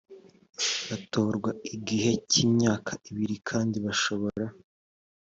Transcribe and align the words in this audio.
batorerwa 0.87 1.51
igihe 1.75 2.11
cy 2.31 2.37
imyaka 2.45 2.91
ibiri 3.09 3.35
kandi 3.49 3.75
bashobora 3.85 4.45